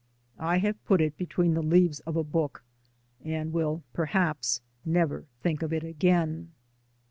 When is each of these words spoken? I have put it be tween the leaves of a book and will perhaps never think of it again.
I 0.39 0.57
have 0.57 0.83
put 0.85 0.99
it 0.99 1.15
be 1.15 1.27
tween 1.27 1.53
the 1.53 1.61
leaves 1.61 1.99
of 2.07 2.15
a 2.15 2.23
book 2.23 2.63
and 3.23 3.53
will 3.53 3.83
perhaps 3.93 4.61
never 4.83 5.27
think 5.43 5.61
of 5.61 5.71
it 5.71 5.83
again. 5.83 6.53